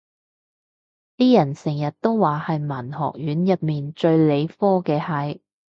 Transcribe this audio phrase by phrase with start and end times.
[1.15, 5.43] 啲人成日都話係文學院入面最理科嘅系